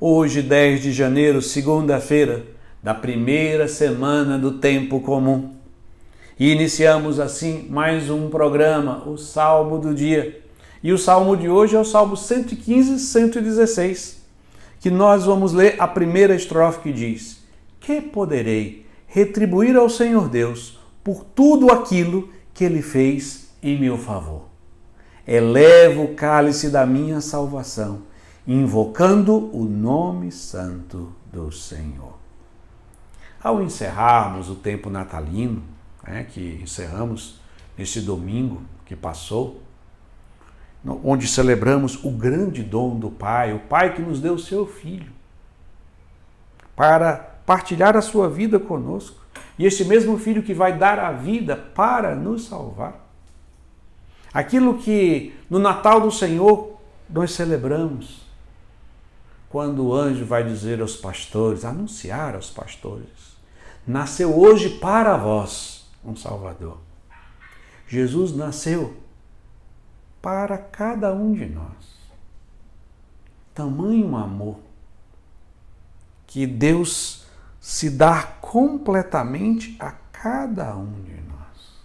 Hoje, 0.00 0.42
10 0.42 0.80
de 0.80 0.92
janeiro, 0.92 1.42
segunda-feira, 1.42 2.46
da 2.80 2.94
primeira 2.94 3.66
semana 3.66 4.38
do 4.38 4.52
tempo 4.52 5.00
comum. 5.00 5.56
E 6.38 6.52
iniciamos 6.52 7.18
assim 7.18 7.66
mais 7.68 8.08
um 8.08 8.30
programa, 8.30 9.02
o 9.08 9.18
Salmo 9.18 9.76
do 9.76 9.92
Dia. 9.92 10.40
E 10.84 10.92
o 10.92 10.98
salmo 10.98 11.36
de 11.36 11.48
hoje 11.48 11.74
é 11.74 11.80
o 11.80 11.84
Salmo 11.84 12.16
115, 12.16 13.00
116, 13.00 14.22
que 14.78 14.88
nós 14.88 15.24
vamos 15.24 15.52
ler 15.52 15.74
a 15.80 15.88
primeira 15.88 16.36
estrofe 16.36 16.78
que 16.78 16.92
diz: 16.92 17.42
Que 17.80 18.00
poderei 18.00 18.86
retribuir 19.08 19.74
ao 19.74 19.90
Senhor 19.90 20.28
Deus 20.28 20.78
por 21.02 21.24
tudo 21.24 21.72
aquilo 21.72 22.28
que 22.54 22.62
ele 22.62 22.82
fez 22.82 23.48
em 23.60 23.76
meu 23.76 23.98
favor? 23.98 24.42
Elevo 25.26 26.04
o 26.04 26.14
cálice 26.14 26.70
da 26.70 26.86
minha 26.86 27.20
salvação 27.20 28.06
invocando 28.50 29.54
o 29.54 29.64
nome 29.64 30.32
santo 30.32 31.12
do 31.30 31.52
Senhor. 31.52 32.16
Ao 33.42 33.62
encerrarmos 33.62 34.48
o 34.48 34.54
tempo 34.54 34.88
natalino, 34.88 35.62
né, 36.02 36.24
que 36.24 36.58
encerramos 36.62 37.38
neste 37.76 38.00
domingo 38.00 38.62
que 38.86 38.96
passou, 38.96 39.60
onde 41.04 41.28
celebramos 41.28 42.02
o 42.02 42.10
grande 42.10 42.62
dom 42.62 42.98
do 42.98 43.10
Pai, 43.10 43.52
o 43.52 43.58
Pai 43.58 43.94
que 43.94 44.00
nos 44.00 44.18
deu 44.18 44.32
o 44.34 44.38
seu 44.38 44.66
Filho, 44.66 45.12
para 46.74 47.16
partilhar 47.44 47.98
a 47.98 48.00
sua 48.00 48.30
vida 48.30 48.58
conosco, 48.58 49.20
e 49.58 49.66
este 49.66 49.84
mesmo 49.84 50.16
Filho 50.16 50.42
que 50.42 50.54
vai 50.54 50.78
dar 50.78 50.98
a 50.98 51.12
vida 51.12 51.54
para 51.54 52.14
nos 52.14 52.46
salvar. 52.46 53.06
Aquilo 54.32 54.78
que 54.78 55.34
no 55.50 55.58
Natal 55.58 56.00
do 56.00 56.10
Senhor 56.10 56.78
nós 57.10 57.32
celebramos, 57.32 58.27
quando 59.48 59.86
o 59.86 59.94
anjo 59.94 60.24
vai 60.24 60.44
dizer 60.44 60.80
aos 60.80 60.96
pastores, 60.96 61.64
anunciar 61.64 62.34
aos 62.34 62.50
pastores: 62.50 63.36
Nasceu 63.86 64.38
hoje 64.38 64.78
para 64.78 65.16
vós 65.16 65.88
um 66.04 66.14
Salvador. 66.14 66.78
Jesus 67.86 68.36
nasceu 68.36 68.96
para 70.20 70.58
cada 70.58 71.12
um 71.14 71.32
de 71.32 71.46
nós. 71.46 71.98
Tamanho 73.54 74.14
amor 74.14 74.60
que 76.26 76.46
Deus 76.46 77.26
se 77.58 77.88
dá 77.88 78.22
completamente 78.22 79.74
a 79.80 79.92
cada 80.12 80.76
um 80.76 81.02
de 81.02 81.14
nós. 81.22 81.82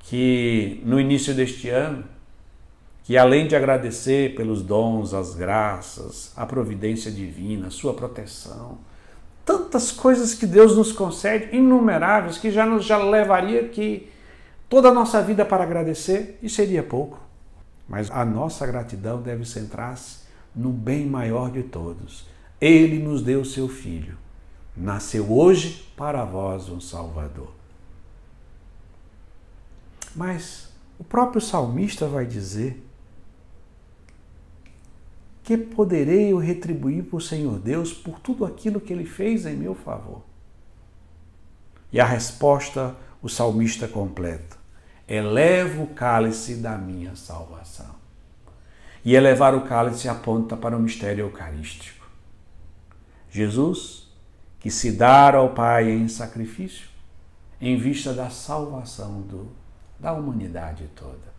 Que 0.00 0.82
no 0.84 1.00
início 1.00 1.34
deste 1.34 1.70
ano 1.70 2.04
que 3.06 3.16
além 3.16 3.46
de 3.46 3.54
agradecer 3.54 4.34
pelos 4.34 4.62
dons, 4.62 5.14
as 5.14 5.32
graças, 5.32 6.32
a 6.34 6.44
providência 6.44 7.08
divina, 7.08 7.68
a 7.68 7.70
sua 7.70 7.94
proteção, 7.94 8.78
tantas 9.44 9.92
coisas 9.92 10.34
que 10.34 10.44
Deus 10.44 10.76
nos 10.76 10.90
concede, 10.90 11.54
inumeráveis, 11.56 12.36
que 12.36 12.50
já 12.50 12.66
nos 12.66 12.84
já 12.84 12.98
levaria 12.98 13.68
que 13.68 14.10
toda 14.68 14.88
a 14.88 14.92
nossa 14.92 15.22
vida 15.22 15.44
para 15.44 15.62
agradecer 15.62 16.36
e 16.42 16.48
seria 16.48 16.82
pouco. 16.82 17.20
Mas 17.88 18.10
a 18.10 18.24
nossa 18.24 18.66
gratidão 18.66 19.22
deve 19.22 19.44
centrar-se 19.44 20.26
no 20.52 20.70
bem 20.70 21.06
maior 21.06 21.48
de 21.48 21.62
todos. 21.62 22.26
Ele 22.60 22.98
nos 22.98 23.22
deu 23.22 23.44
seu 23.44 23.68
filho. 23.68 24.18
Nasceu 24.76 25.30
hoje 25.30 25.88
para 25.96 26.24
vós 26.24 26.68
um 26.68 26.80
Salvador. 26.80 27.52
Mas 30.12 30.70
o 30.98 31.04
próprio 31.04 31.40
salmista 31.40 32.08
vai 32.08 32.26
dizer 32.26 32.82
que 35.46 35.56
poderei 35.56 36.32
eu 36.32 36.38
retribuir 36.38 37.04
para 37.04 37.18
o 37.18 37.20
Senhor 37.20 37.60
Deus 37.60 37.92
por 37.92 38.18
tudo 38.18 38.44
aquilo 38.44 38.80
que 38.80 38.92
ele 38.92 39.04
fez 39.04 39.46
em 39.46 39.54
meu 39.54 39.76
favor? 39.76 40.22
E 41.92 42.00
a 42.00 42.04
resposta 42.04 42.96
o 43.22 43.28
salmista 43.28 43.86
completa: 43.86 44.56
Elevo 45.06 45.84
o 45.84 45.86
cálice 45.86 46.56
da 46.56 46.76
minha 46.76 47.14
salvação. 47.14 47.94
E 49.04 49.14
elevar 49.14 49.54
o 49.54 49.60
cálice 49.60 50.08
aponta 50.08 50.56
para 50.56 50.76
o 50.76 50.80
mistério 50.80 51.26
eucarístico. 51.26 52.04
Jesus, 53.30 54.12
que 54.58 54.68
se 54.68 54.90
dá 54.90 55.32
ao 55.32 55.50
Pai 55.50 55.88
em 55.88 56.08
sacrifício, 56.08 56.88
em 57.60 57.78
vista 57.78 58.12
da 58.12 58.30
salvação 58.30 59.20
do, 59.20 59.52
da 59.96 60.12
humanidade 60.12 60.90
toda. 60.96 61.35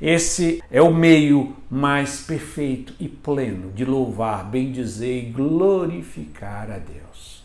Esse 0.00 0.62
é 0.70 0.80
o 0.80 0.94
meio 0.94 1.56
mais 1.68 2.20
perfeito 2.20 2.94
e 3.00 3.08
pleno 3.08 3.72
de 3.72 3.84
louvar, 3.84 4.44
bendizer 4.44 5.24
e 5.24 5.30
glorificar 5.30 6.70
a 6.70 6.78
Deus. 6.78 7.42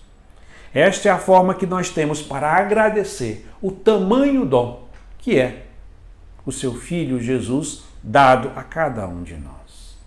Esta 0.74 1.10
é 1.10 1.12
a 1.12 1.18
forma 1.18 1.56
que 1.56 1.66
nós 1.66 1.90
temos 1.90 2.22
para 2.22 2.52
agradecer 2.52 3.48
o 3.62 3.72
tamanho 3.72 4.46
dom 4.46 4.84
que 5.24 5.40
é 5.40 5.68
o 6.46 6.52
seu 6.52 6.76
Filho 6.76 7.18
Jesus 7.22 7.84
dado 8.04 8.52
a 8.58 8.64
cada 8.64 9.08
um 9.08 9.24
de 9.24 9.36
nós. 9.36 9.98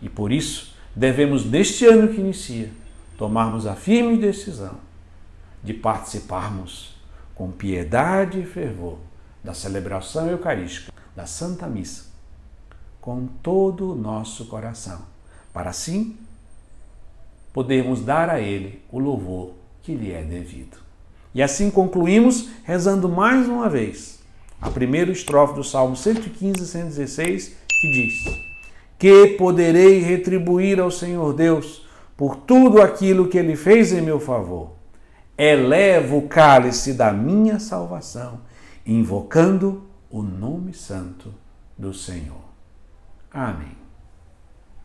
E 0.00 0.08
por 0.08 0.30
isso 0.30 0.76
devemos, 0.94 1.44
neste 1.44 1.84
ano 1.84 2.06
que 2.06 2.20
inicia, 2.20 2.70
tomarmos 3.18 3.66
a 3.66 3.74
firme 3.74 4.16
decisão 4.16 4.76
de 5.64 5.74
participarmos 5.74 6.94
com 7.34 7.50
piedade 7.50 8.40
e 8.40 8.46
fervor 8.46 8.98
da 9.42 9.52
celebração 9.52 10.28
eucarística 10.30 10.93
da 11.14 11.26
Santa 11.26 11.66
Missa 11.66 12.14
com 13.04 13.26
todo 13.42 13.92
o 13.92 13.94
nosso 13.94 14.46
coração, 14.46 15.02
para 15.52 15.68
assim 15.68 16.16
podermos 17.52 18.00
dar 18.00 18.30
a 18.30 18.40
Ele 18.40 18.80
o 18.90 18.98
louvor 18.98 19.50
que 19.82 19.94
lhe 19.94 20.10
é 20.10 20.22
devido. 20.22 20.78
E 21.34 21.42
assim 21.42 21.70
concluímos 21.70 22.48
rezando 22.64 23.06
mais 23.06 23.46
uma 23.46 23.68
vez 23.68 24.20
a 24.58 24.70
primeira 24.70 25.12
estrofe 25.12 25.52
do 25.52 25.62
Salmo 25.62 25.94
115, 25.94 26.66
116, 26.66 27.54
que 27.68 27.90
diz: 27.92 28.14
Que 28.98 29.36
poderei 29.36 29.98
retribuir 29.98 30.80
ao 30.80 30.90
Senhor 30.90 31.34
Deus 31.34 31.86
por 32.16 32.36
tudo 32.36 32.80
aquilo 32.80 33.28
que 33.28 33.36
Ele 33.36 33.54
fez 33.54 33.92
em 33.92 34.00
meu 34.00 34.18
favor? 34.18 34.70
Elevo 35.36 36.16
o 36.16 36.28
cálice 36.28 36.94
da 36.94 37.12
minha 37.12 37.60
salvação, 37.60 38.40
invocando 38.86 39.82
o 40.14 40.22
nome 40.22 40.72
santo 40.72 41.34
do 41.76 41.92
Senhor. 41.92 42.44
Amém. 43.32 43.83